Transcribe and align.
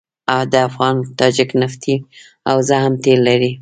د 0.51 0.53
افغان 0.69 0.95
تاجک 1.19 1.49
نفتي 1.61 1.95
حوزه 2.49 2.77
هم 2.83 2.93
تیل 3.03 3.19
لري. 3.27 3.51